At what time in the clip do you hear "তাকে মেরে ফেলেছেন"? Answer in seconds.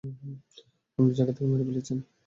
1.19-1.97